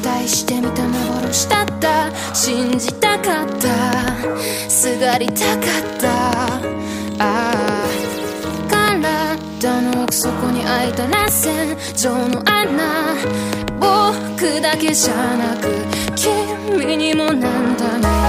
[0.00, 2.34] 期待してみた幻だった。
[2.34, 4.70] 信じたかった。
[4.70, 6.08] すがりたかった。
[7.18, 7.86] ああ。
[8.70, 11.76] 体の奥底に開いた螺旋。
[11.94, 13.14] 状の穴。
[13.78, 15.68] 僕だけじゃなく
[16.16, 18.19] 君にもなんだね。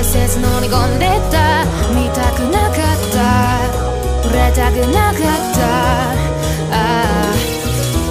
[0.00, 1.64] 盛り返せず飲み込んでた。
[1.94, 3.18] 見たくなかった。
[4.22, 5.22] 触れたくなかっ
[5.54, 5.60] た。
[6.72, 7.34] ああ。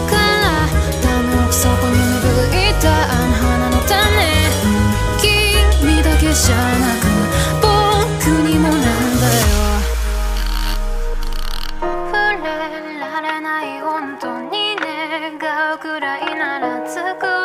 [0.09, 0.17] 体
[1.23, 3.97] の奥底に芽吹いたあの花の種。
[5.21, 7.05] 君だけじゃなく
[7.61, 7.67] 僕
[8.47, 9.47] にもなんだよ。
[11.81, 12.47] 触れ
[12.99, 17.38] られない本当に願うくらいなら作り物の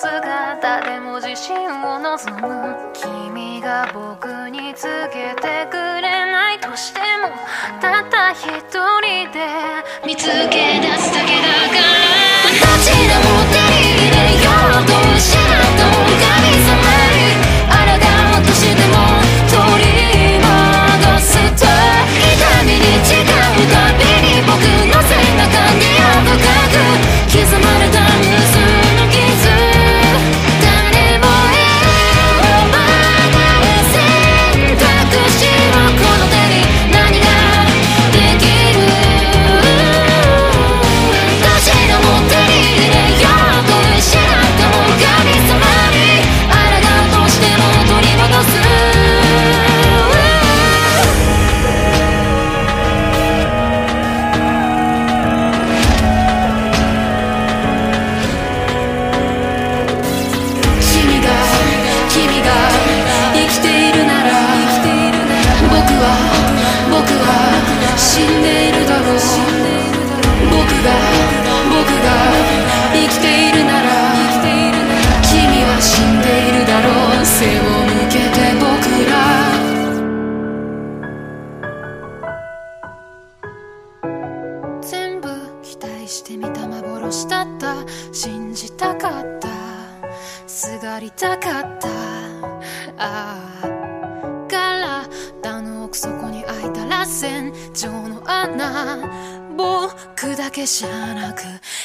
[0.00, 2.74] 姿でも自信を望む。
[2.94, 7.28] 君が僕につけてくれないとしても
[7.82, 8.46] たった一
[9.02, 9.44] 人で
[10.06, 11.89] 見つけ出すだけだから
[86.10, 87.76] してみた幻だった。
[88.12, 89.48] 信じたかった。
[90.48, 91.88] すがりたかった。
[92.98, 95.08] ああ
[95.40, 97.52] 体の奥底に開いた螺旋。
[97.72, 98.98] 状の穴。
[99.56, 101.42] 僕だけじゃなく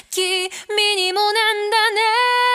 [0.10, 0.50] 君
[0.96, 2.55] にもなんだね。